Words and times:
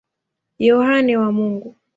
Yohane 0.67 1.13
wa 1.21 1.29
Mungu. 1.35 1.69